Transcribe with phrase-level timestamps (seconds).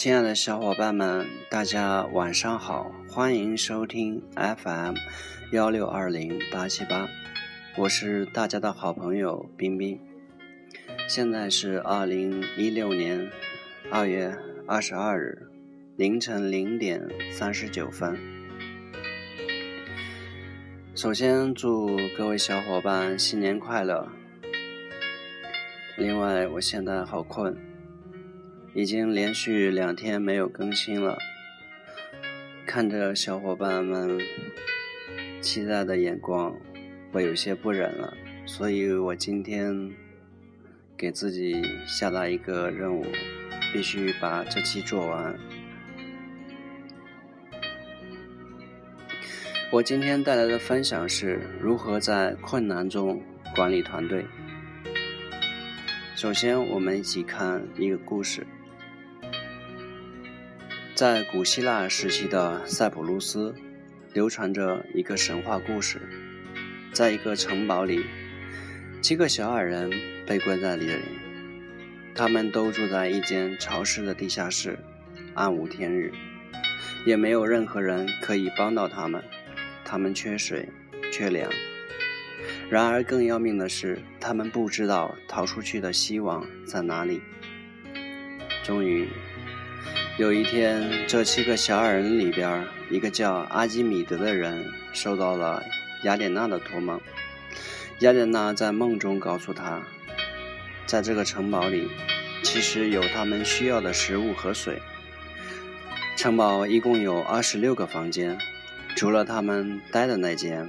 [0.00, 4.94] 亲爱的小伙伴们，大家晚上好，欢迎收听 FM
[5.52, 7.06] 幺六二零八七八，
[7.76, 10.00] 我是大家的好朋友冰冰。
[11.06, 13.30] 现在是二零一六年
[13.90, 14.34] 二月
[14.66, 15.50] 二十二日
[15.96, 18.18] 凌晨零点三十九分。
[20.94, 24.08] 首先祝各位小伙伴新年快乐。
[25.98, 27.54] 另外，我现在好困。
[28.72, 31.18] 已经连续两天没有更新了，
[32.64, 34.16] 看着小伙伴们
[35.40, 36.56] 期待的眼光，
[37.10, 39.92] 我有些不忍了，所以我今天
[40.96, 43.04] 给自己下达一个任务，
[43.72, 45.36] 必须把这期做完。
[49.72, 53.20] 我今天带来的分享是如何在困难中
[53.56, 54.24] 管理团队。
[56.14, 58.46] 首先，我们一起看一个故事。
[61.00, 63.54] 在古希腊时期的塞浦路斯，
[64.12, 65.98] 流传着一个神话故事。
[66.92, 68.04] 在一个城堡里，
[69.00, 69.90] 七个小矮人
[70.26, 71.00] 被关在里面，
[72.14, 74.78] 他们都住在一间潮湿的地下室，
[75.32, 76.12] 暗无天日，
[77.06, 79.24] 也没有任何人可以帮到他们。
[79.86, 80.68] 他们缺水，
[81.10, 81.50] 缺粮。
[82.68, 87.22] 然而更要命的是，他们不知道逃出去的希望在哪里。
[88.62, 89.08] 终于。
[90.20, 95.62] 有一天，这七个小矮人里边，一个叫阿基米德的人受到了
[96.02, 97.00] 雅典娜的托梦。
[98.00, 99.82] 雅典娜在梦中告诉他，
[100.84, 101.88] 在这个城堡里，
[102.42, 104.82] 其实有他们需要的食物和水。
[106.18, 108.36] 城堡一共有二十六个房间，
[108.94, 110.68] 除了他们待的那间，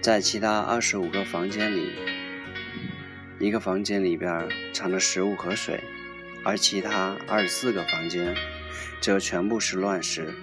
[0.00, 1.90] 在其他二十五个房间里，
[3.38, 5.84] 一个房间里边藏着食物和水。
[6.44, 8.36] 而其他二十四个房间，
[9.00, 10.34] 则全部是乱石。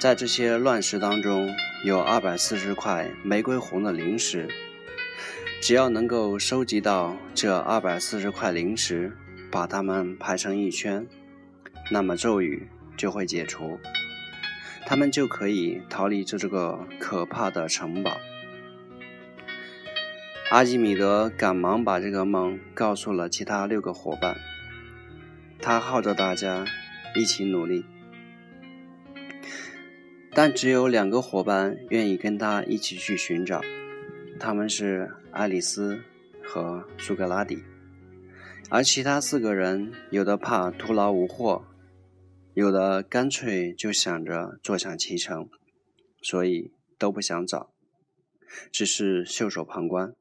[0.00, 1.48] 在这些乱石当中，
[1.84, 4.48] 有二百四十块玫瑰红的灵石。
[5.60, 9.16] 只要能够收集到这二百四十块灵石，
[9.48, 11.06] 把它们排成一圈，
[11.88, 13.78] 那么咒语就会解除，
[14.84, 18.18] 他们就可以逃离这这个可怕的城堡。
[20.50, 24.36] 阿基米德赶忙把这个梦告诉了其他六个伙伴。
[25.62, 26.66] 他号召大家
[27.14, 27.84] 一起努力，
[30.34, 33.62] 但只有两个伙伴愿意跟他一起去寻找，
[34.40, 36.02] 他们是爱丽丝
[36.42, 37.62] 和苏格拉底，
[38.70, 41.64] 而其他四个人有的怕徒劳无获，
[42.54, 45.48] 有的干脆就想着坐享其成，
[46.20, 47.70] 所以都不想找，
[48.72, 50.12] 只是袖手旁观。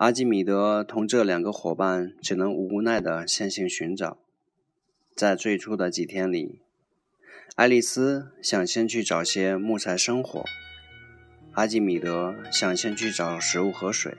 [0.00, 4.16] 阿基米德同这两个伙伴只能无奈地先行寻找。
[5.14, 6.62] 在最初的几天里，
[7.54, 10.42] 爱丽丝想先去找些木材生火，
[11.52, 14.16] 阿基米德想先去找食物和水，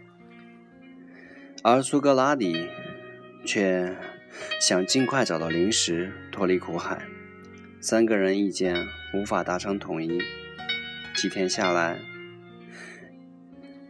[1.63, 2.69] 而苏格拉底
[3.43, 3.97] 却
[4.59, 7.03] 想尽快找到灵石，脱离苦海。
[7.79, 10.19] 三个人意见无法达成统一，
[11.15, 11.97] 几天下来，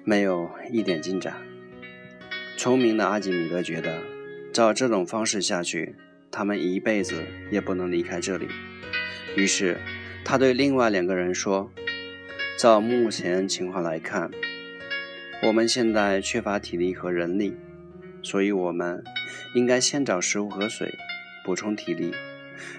[0.05, 1.35] 没有一点进展。
[2.61, 3.99] 聪明的阿基米德觉得，
[4.53, 5.95] 照这种方式下去，
[6.29, 8.47] 他们一辈子也不能离开这里。
[9.35, 9.79] 于是，
[10.23, 11.71] 他对另外两个人说
[12.59, 14.29] ：“照目前情况来看，
[15.41, 17.57] 我们现在缺乏体力和人力，
[18.21, 19.03] 所以我们
[19.55, 20.93] 应该先找食物和水，
[21.43, 22.13] 补充体力，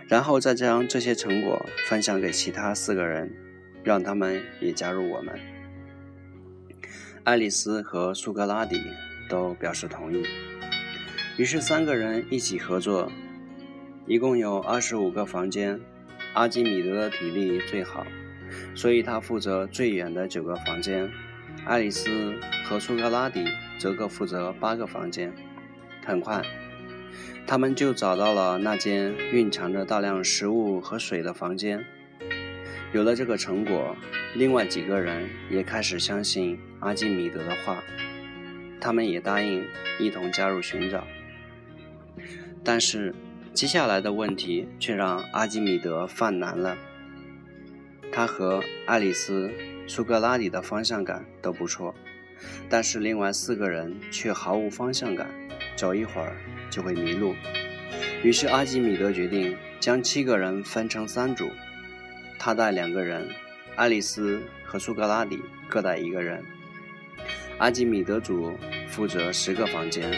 [0.06, 3.34] 然后再将这些成果分享给其他四个人，
[3.82, 5.36] 让他们也加入我们。”
[7.24, 8.80] 爱丽丝和苏格拉底。
[9.32, 10.22] 都表示同意，
[11.38, 13.10] 于是三个人一起合作，
[14.06, 15.80] 一共有二十五个房间。
[16.34, 18.06] 阿基米德的体力最好，
[18.74, 21.10] 所以他负责最远的九个房间。
[21.64, 23.46] 爱丽丝和苏格拉底
[23.78, 25.32] 则各负责八个房间。
[26.04, 26.42] 很快，
[27.46, 31.82] 他们就找到了那间蕴藏着大量食物和水的房间。
[32.92, 33.96] 有了这个成果，
[34.34, 37.82] 另外几个人也开始相信阿基米德的话。
[38.84, 39.64] 他们也答应
[40.00, 41.06] 一同加入寻找，
[42.64, 43.14] 但是
[43.54, 46.76] 接下来的问题却让阿基米德犯难了。
[48.10, 49.52] 他和爱丽丝、
[49.86, 51.94] 苏格拉底的方向感都不错，
[52.68, 55.30] 但是另外四个人却毫无方向感，
[55.76, 56.36] 走一会儿
[56.68, 57.36] 就会迷路。
[58.24, 61.48] 于是阿基米德决定将七个人分成三组，
[62.36, 63.28] 他带两个人，
[63.76, 65.38] 爱丽丝和苏格拉底
[65.68, 66.44] 各带一个人。
[67.58, 68.52] 阿基米德组
[68.88, 70.12] 负责十个房间，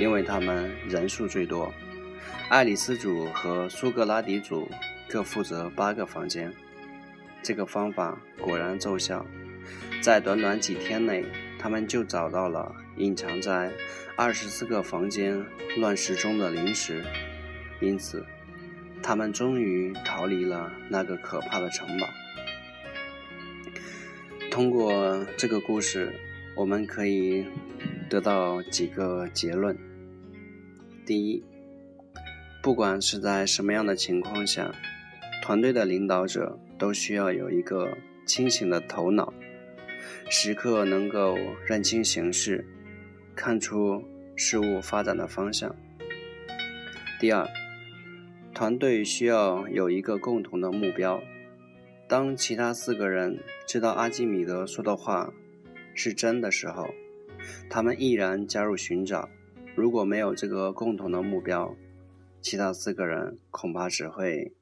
[0.00, 1.72] 因为他们人数最多，
[2.48, 4.68] 爱丽丝组和苏格拉底组
[5.08, 6.52] 各负责八个房间。
[7.42, 9.26] 这个方法果然奏效，
[10.00, 11.24] 在短短几天内，
[11.58, 13.70] 他们就找到了隐藏在
[14.16, 15.44] 二十四个房间
[15.76, 17.04] 乱石中的灵石，
[17.80, 18.24] 因此，
[19.02, 22.08] 他们终于逃离了那个可怕的城堡。
[24.50, 26.14] 通过这个故事，
[26.56, 27.46] 我们可以
[28.08, 29.76] 得到几个结论：
[31.06, 31.42] 第一，
[32.62, 34.72] 不管是在什么样的情况下，
[35.42, 36.58] 团队的领导者。
[36.76, 37.96] 都需要有一个
[38.26, 39.32] 清醒的头脑，
[40.28, 42.66] 时刻能够认清形势，
[43.36, 44.02] 看出
[44.34, 45.74] 事物发展的方向。
[47.20, 47.48] 第二，
[48.52, 51.22] 团队需要有一个共同的目标。
[52.08, 55.32] 当其他四个人知道阿基米德说的话
[55.94, 56.88] 是真的时候，
[57.70, 59.28] 他们毅然加入寻找。
[59.76, 61.76] 如果没有这个共同的目标，
[62.40, 64.52] 其他四个人恐怕只会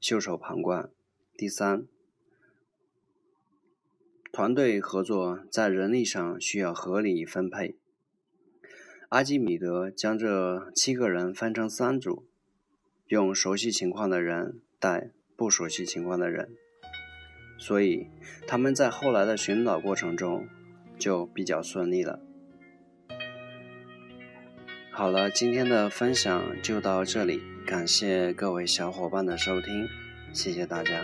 [0.00, 0.90] 袖手旁观。
[1.36, 1.86] 第三，
[4.32, 7.76] 团队合作在人力上需要合理分配。
[9.08, 12.28] 阿基米德将这七个人分成三组，
[13.06, 16.56] 用熟悉情况的人带不熟悉情况的人，
[17.58, 18.06] 所以
[18.46, 20.46] 他们在后来的寻找过程中
[21.00, 22.20] 就比较顺利了。
[24.92, 29.88] 好了，今天的分享就到这里，感谢各位小伙伴的收听。
[30.32, 31.02] 谢谢大家。